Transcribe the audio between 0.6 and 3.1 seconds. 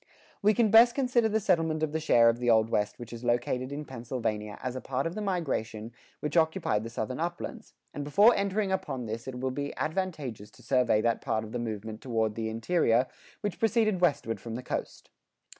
best consider the settlement of the share of the Old West